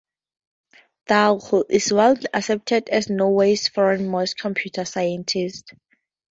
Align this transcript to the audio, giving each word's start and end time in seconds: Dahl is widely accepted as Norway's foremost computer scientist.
Dahl 1.05 1.65
is 1.69 1.93
widely 1.93 2.25
accepted 2.33 2.89
as 2.89 3.07
Norway's 3.11 3.67
foremost 3.67 4.35
computer 4.39 4.83
scientist. 4.83 5.75